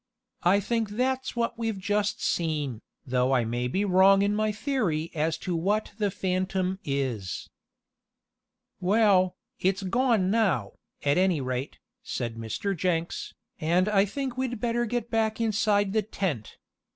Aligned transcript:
I 0.41 0.59
think 0.59 0.89
that's 0.89 1.35
what 1.35 1.59
we've 1.59 1.77
just 1.77 2.23
seen, 2.25 2.81
though 3.05 3.33
I 3.33 3.45
may 3.45 3.67
be 3.67 3.85
wrong 3.85 4.23
in 4.23 4.33
my 4.35 4.51
theory 4.51 5.11
as 5.13 5.37
to 5.45 5.55
what 5.55 5.91
the 5.99 6.09
phantom 6.09 6.79
is." 6.83 7.51
"Well, 8.79 9.35
it's 9.59 9.83
gone 9.83 10.31
now, 10.31 10.71
at 11.03 11.19
any 11.19 11.39
rate," 11.39 11.77
said 12.01 12.35
Mr. 12.35 12.75
Jenks, 12.75 13.35
"and 13.59 13.87
I 13.87 14.05
think 14.05 14.39
we'd 14.39 14.59
better 14.59 14.87
get 14.87 15.11
back 15.11 15.39
inside 15.39 15.93
the 15.93 16.01
tent. 16.01 16.57